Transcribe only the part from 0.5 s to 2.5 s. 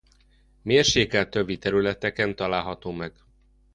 A mérsékelt övi területeken